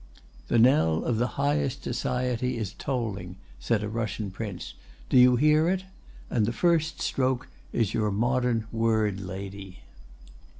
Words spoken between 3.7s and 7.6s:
a Russian Prince. "Do you hear it? And the first stroke